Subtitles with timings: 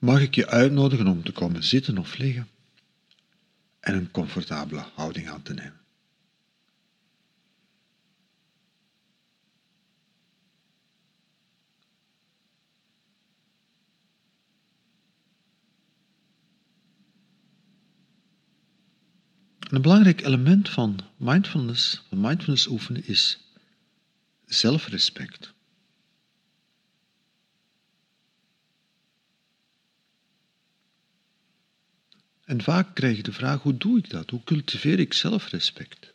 [0.00, 2.48] mag ik je uitnodigen om te komen zitten of liggen
[3.80, 5.78] en een comfortabele houding aan te nemen.
[19.70, 23.38] een belangrijk element van mindfulness, van mindfulness oefenen, is
[24.44, 25.52] zelfrespect.
[32.50, 34.30] En vaak krijg je de vraag, hoe doe ik dat?
[34.30, 36.14] Hoe cultiveer ik zelfrespect?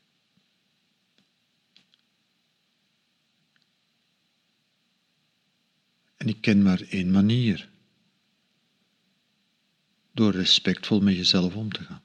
[6.16, 7.70] En ik ken maar één manier.
[10.12, 12.04] Door respectvol met jezelf om te gaan.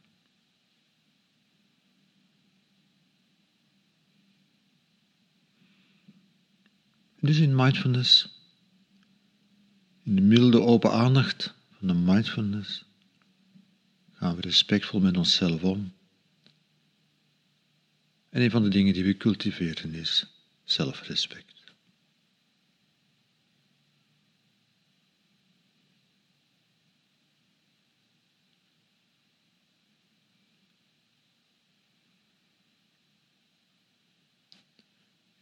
[7.21, 8.41] Dus in mindfulness,
[10.02, 12.90] in de milde open aandacht van de mindfulness,
[14.21, 15.93] gaan we respectvol met onszelf om.
[18.29, 20.27] En een van de dingen die we cultiveren is
[20.65, 21.65] zelfrespect.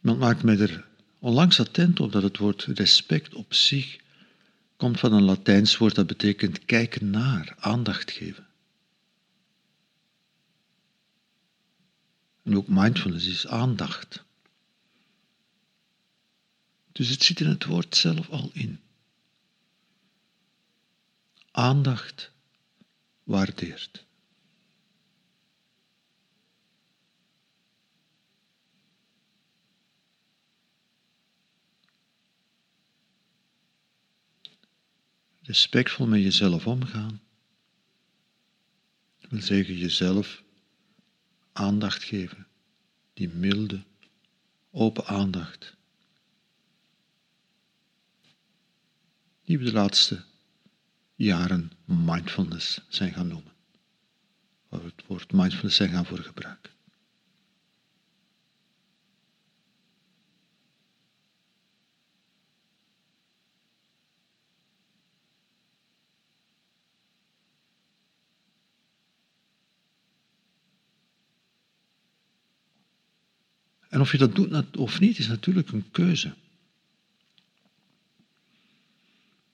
[0.01, 0.87] Iemand maakt mij er
[1.19, 3.99] onlangs attent op dat het woord respect op zich
[4.77, 8.48] komt van een Latijns woord dat betekent kijken naar, aandacht geven.
[12.43, 14.23] En ook mindfulness is aandacht.
[16.91, 18.79] Dus het zit in het woord zelf al in.
[21.51, 22.31] Aandacht
[23.23, 24.07] waardeert.
[35.49, 37.21] respectvol met jezelf omgaan.
[39.19, 40.43] Dat wil zeggen jezelf
[41.59, 42.47] aandacht geven,
[43.13, 43.83] die milde,
[44.71, 45.75] open aandacht,
[49.43, 50.23] die we de laatste
[51.15, 53.53] jaren mindfulness zijn gaan noemen,
[54.69, 56.71] waar we het woord mindfulness zijn gaan voor gebruiken.
[73.89, 76.33] En of je dat doet of niet, is natuurlijk een keuze.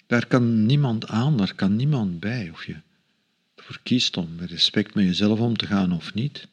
[0.07, 2.49] Daar kan niemand aan, daar kan niemand bij.
[2.49, 2.75] Of je
[3.55, 6.47] ervoor kiest om met respect met jezelf om te gaan of niet.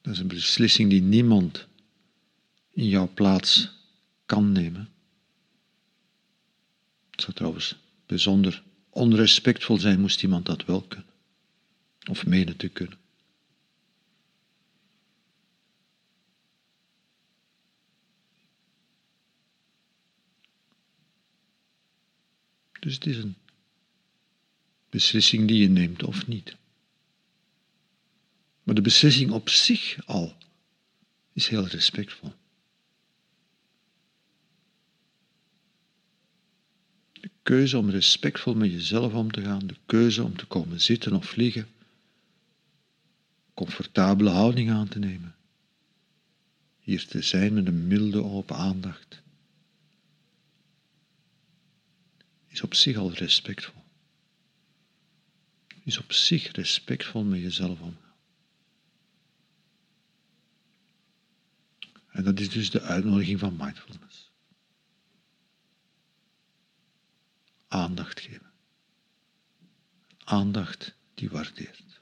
[0.00, 1.66] Dat is een beslissing die niemand
[2.70, 3.70] in jouw plaats
[4.26, 4.88] kan nemen.
[7.10, 7.76] Het zou trouwens
[8.06, 11.06] bijzonder onrespectvol zijn, moest iemand dat wel kunnen.
[12.10, 12.98] Of menen te kunnen.
[22.88, 23.36] Dus het is een
[24.90, 26.56] beslissing die je neemt of niet.
[28.62, 30.36] Maar de beslissing op zich al
[31.32, 32.32] is heel respectvol.
[37.12, 41.12] De keuze om respectvol met jezelf om te gaan, de keuze om te komen zitten
[41.12, 41.68] of vliegen,
[43.54, 45.34] comfortabele houding aan te nemen,
[46.78, 49.22] hier te zijn met een milde open aandacht.
[52.58, 53.84] Is op zich al respectvol.
[55.84, 58.16] Is op zich respectvol met jezelf omgaan.
[62.08, 64.30] En dat is dus de uitnodiging van mindfulness.
[67.68, 68.52] Aandacht geven.
[70.18, 72.00] Aandacht die waardeert.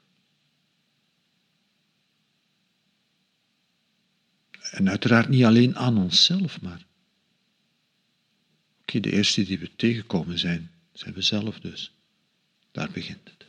[4.71, 6.85] En uiteraard niet alleen aan onszelf, maar
[8.87, 11.91] Oké, de eerste die we tegenkomen zijn, zijn we zelf dus.
[12.71, 13.45] Daar begint het.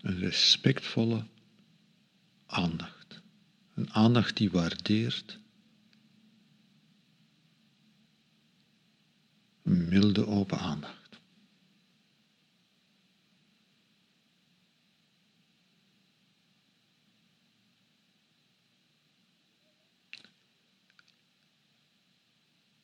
[0.00, 1.26] Een respectvolle
[2.46, 3.20] aandacht.
[3.74, 5.38] Een aandacht die waardeert
[9.88, 10.96] milde open aandacht.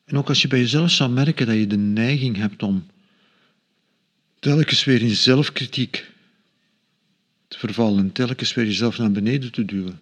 [0.05, 2.85] En ook als je bij jezelf zou merken dat je de neiging hebt om
[4.39, 6.11] telkens weer in zelfkritiek
[7.47, 9.99] te vervallen en telkens weer jezelf naar beneden te duwen.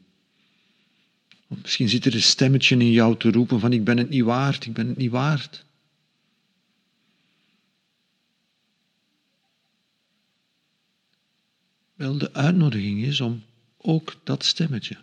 [1.47, 4.65] Misschien zit er een stemmetje in jou te roepen van ik ben het niet waard,
[4.65, 5.65] ik ben het niet waard.
[11.93, 13.43] Wel, de uitnodiging is om
[13.77, 14.97] ook dat stemmetje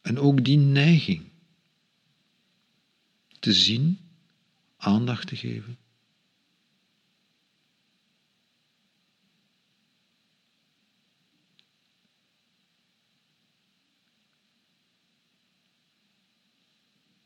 [0.00, 1.30] en ook die neiging
[3.38, 3.98] te zien,
[4.76, 5.78] aandacht te geven.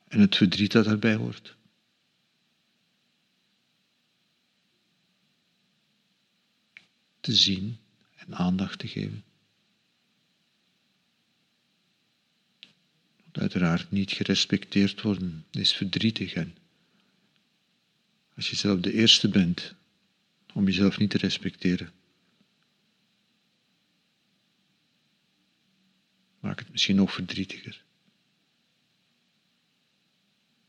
[0.04, 1.56] En het verdriet dat daarbij hoort.
[7.20, 7.78] Te zien
[8.30, 9.24] aandacht te geven.
[13.32, 16.56] Uiteraard niet gerespecteerd worden is verdrietig en
[18.34, 19.74] als je zelf de eerste bent
[20.52, 21.92] om jezelf niet te respecteren,
[26.40, 27.82] maakt het misschien nog verdrietiger.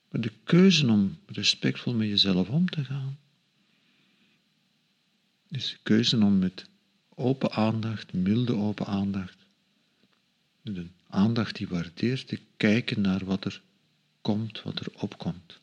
[0.09, 3.19] Maar de keuze om respectvol met jezelf om te gaan,
[5.49, 6.69] is de keuze om met
[7.15, 9.37] open aandacht, milde open aandacht,
[10.63, 13.61] een aandacht die waardeert, te kijken naar wat er
[14.21, 15.59] komt, wat er opkomt.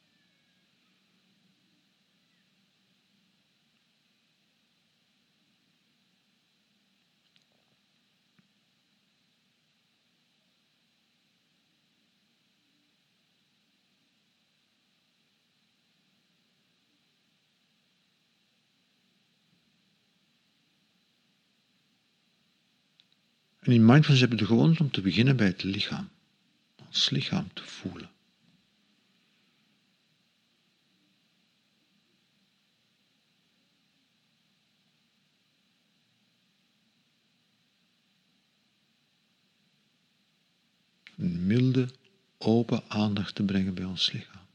[23.62, 26.08] En in mindfulness hebben we de gewoonte om te beginnen bij het lichaam.
[26.86, 28.10] Ons lichaam te voelen.
[41.16, 41.88] Een milde,
[42.38, 44.46] open aandacht te brengen bij ons lichaam.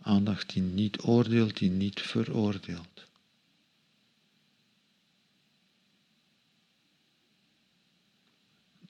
[0.00, 3.06] Aandacht die niet oordeelt, die niet veroordeelt.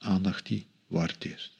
[0.06, 1.54] Aandacht die waardeert.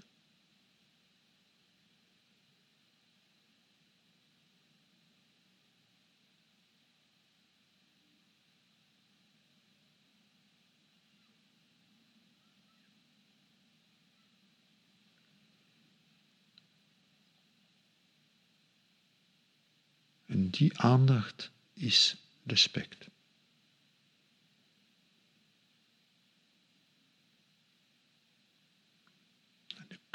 [20.27, 23.09] En die aandacht is respect.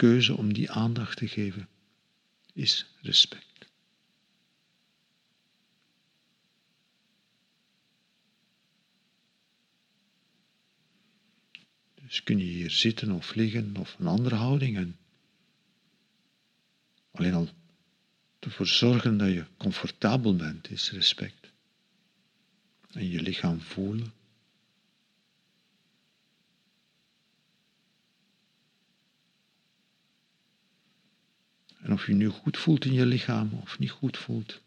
[0.01, 1.67] Keuze om die aandacht te geven
[2.53, 3.69] is respect.
[11.95, 14.97] Dus kun je hier zitten of liggen of een andere houding en
[17.11, 17.49] alleen al
[18.39, 21.51] ervoor zorgen dat je comfortabel bent is respect.
[22.91, 24.13] En je lichaam voelen.
[31.81, 34.61] En of je nu goed voelt in je lichaam of niet goed voelt.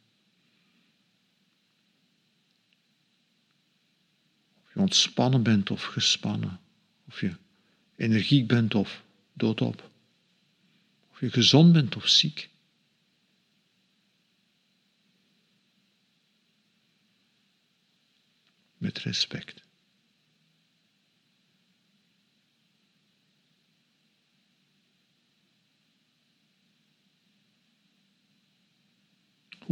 [4.64, 6.60] Of je ontspannen bent of gespannen.
[7.06, 7.36] Of je
[7.96, 9.90] energiek bent of doodop.
[11.10, 12.48] Of je gezond bent of ziek.
[18.76, 19.63] Met respect.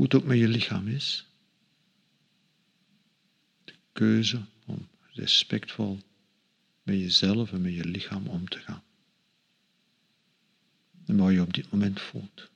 [0.02, 1.26] Hoe het ook met je lichaam is.
[3.64, 5.98] De keuze om respectvol
[6.82, 8.82] met jezelf en met je lichaam om te gaan.
[11.06, 12.50] En wat je op dit moment voelt.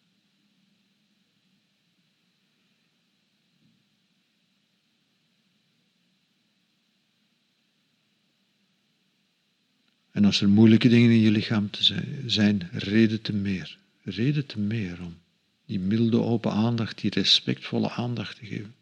[10.11, 13.79] En als er moeilijke dingen in je lichaam te zijn, zijn reden te meer.
[14.03, 15.25] Reden te meer om
[15.67, 18.75] die milde open aandacht, die respectvolle aandacht te geven.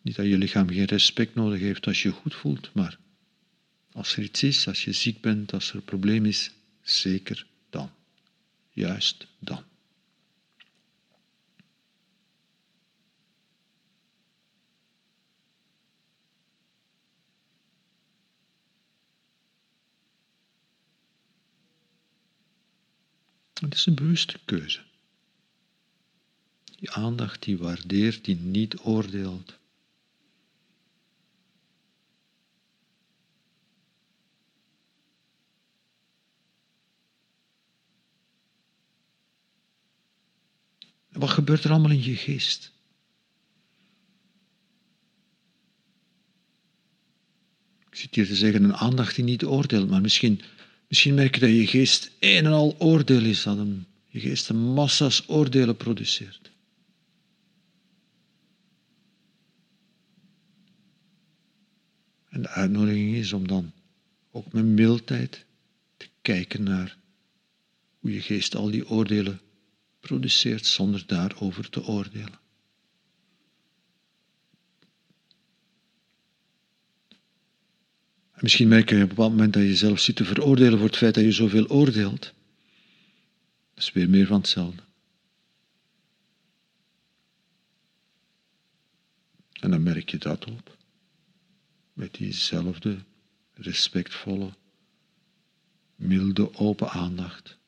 [0.00, 2.98] Niet dat je lichaam geen respect nodig heeft als je je goed voelt, maar
[3.92, 6.50] als er iets is, als je ziek bent, als er een probleem is,
[6.82, 7.90] zeker dan.
[8.70, 9.64] Juist dan.
[23.72, 24.80] Het is een bewuste keuze.
[26.64, 29.58] Die aandacht die waardeert, die niet oordeelt.
[41.08, 42.72] Wat gebeurt er allemaal in je geest?
[47.88, 50.40] Ik zit hier te zeggen een aandacht die niet oordeelt, maar misschien,
[50.92, 53.58] misschien merk je dat je geest een en al oordeel is, dat
[54.06, 56.50] je geest een massa's oordelen produceert.
[62.28, 63.72] En de uitnodiging is om dan
[64.30, 65.44] ook met mildheid
[65.96, 66.96] te kijken naar
[67.98, 69.40] hoe je geest al die oordelen
[70.00, 72.40] produceert zonder daarover te oordelen.
[78.42, 80.96] Misschien merk je op een bepaald moment dat je zelf zit te veroordelen voor het
[80.96, 82.32] feit dat je zoveel oordeelt.
[83.74, 84.82] Dat is weer meer van hetzelfde.
[89.52, 90.76] En dan merk je dat op.
[91.92, 92.98] Met diezelfde
[93.54, 94.50] respectvolle,
[95.96, 97.58] milde, open aandacht.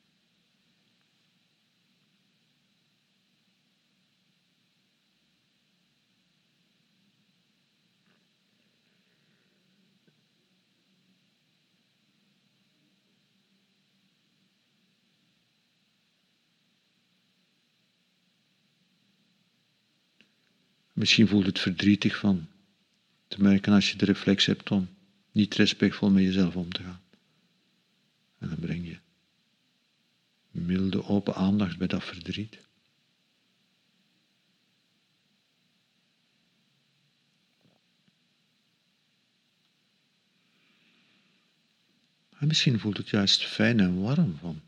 [21.05, 22.47] Misschien voelt het verdrietig van
[23.27, 24.89] te merken als je de reflex hebt om
[25.31, 27.01] niet respectvol met jezelf om te gaan.
[28.37, 28.97] En dan breng je
[30.51, 32.57] milde open aandacht bij dat verdriet.
[42.37, 44.61] En misschien voelt het juist fijn en warm van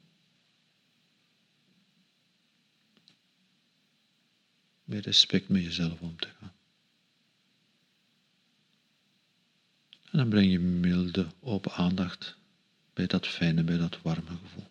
[4.87, 6.53] met respect met jezelf om te gaan.
[10.11, 12.35] En dan breng je milde, open aandacht
[12.93, 14.67] bij dat fijne, bij dat warme gevoel.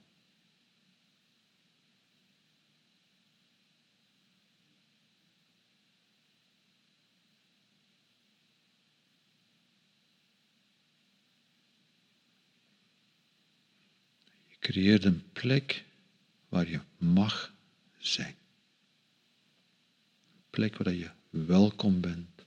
[14.46, 15.84] Je creëert een plek
[16.48, 17.52] waar je mag
[17.98, 18.36] zijn
[20.56, 22.46] plek waar je welkom bent.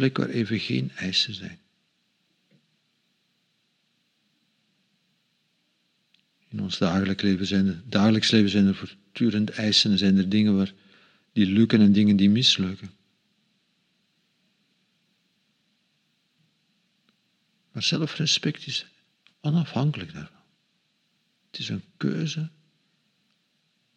[0.00, 1.58] Plek waar even geen eisen zijn.
[6.48, 10.28] In ons dagelijks leven zijn er, dagelijks leven zijn er voortdurend eisen en zijn er
[10.28, 10.72] dingen waar,
[11.32, 12.90] die lukken en dingen die mislukken.
[17.72, 18.86] Maar zelfrespect is
[19.40, 20.42] onafhankelijk daarvan.
[21.50, 22.50] Het is een keuze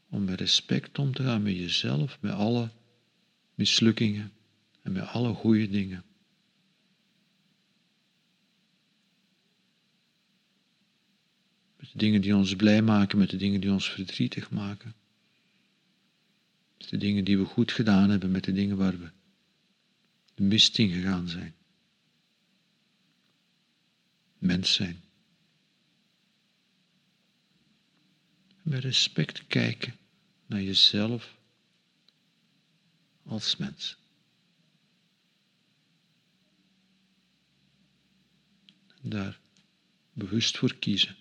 [0.09, 2.69] om met respect om te gaan met jezelf, met alle
[3.55, 4.31] mislukkingen
[4.83, 6.03] en met alle goede dingen.
[11.77, 14.95] Met de dingen die ons blij maken, met de dingen die ons verdrietig maken.
[16.77, 19.11] Met de dingen die we goed gedaan hebben, met de dingen waar we
[20.33, 21.55] de mist in gegaan zijn.
[24.37, 25.01] Mens zijn.
[28.61, 29.95] Met respect kijken
[30.45, 31.37] naar jezelf
[33.23, 34.02] als mens.
[39.09, 39.39] Daar
[40.13, 41.15] bewust voor kiezen.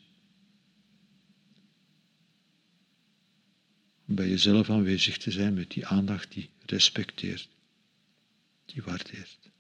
[4.07, 7.49] Om bij jezelf aanwezig te zijn met die aandacht die respecteert,
[8.65, 9.52] die waardeert.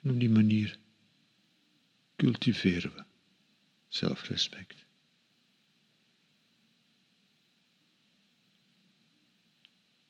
[0.00, 0.78] En op die manier
[2.16, 3.04] cultiveren we
[3.88, 4.86] zelfrespect.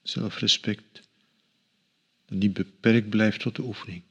[0.02, 1.08] Zelfrespect
[2.24, 4.02] Dat niet beperkt blijft tot de oefening.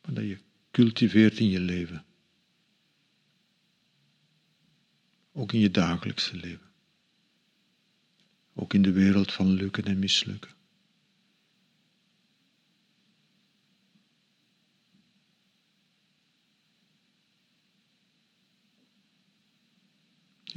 [0.00, 0.38] Maar dat je
[0.70, 2.04] cultiveert in je leven.
[5.32, 6.70] Ook in je dagelijkse leven.
[8.54, 10.55] Ook in de wereld van lukken en mislukken.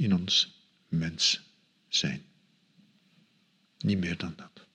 [0.00, 1.40] In ons mens
[1.88, 2.22] zijn.
[3.78, 4.66] Niet meer dan dat.